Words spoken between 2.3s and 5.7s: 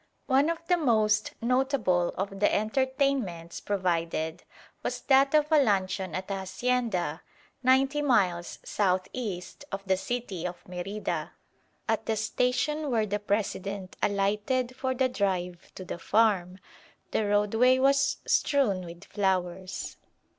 the entertainments provided was that of a